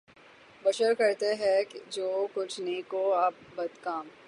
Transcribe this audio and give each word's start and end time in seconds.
بشر 0.65 0.93
کرتے 0.93 1.33
ہیں 1.33 1.63
جو 1.89 2.27
کچھ 2.33 2.59
نیک 2.61 2.93
و 2.93 3.29
بد 3.55 3.83
کام 3.83 4.07